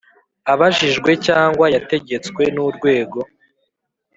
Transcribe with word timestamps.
Abajijwe 0.53 1.11
cyangwa 1.25 1.65
yategetswe 1.75 2.41
n 2.55 2.57
urwego 2.65 3.19